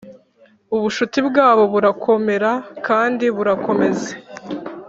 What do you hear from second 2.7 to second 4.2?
kandi burakomeza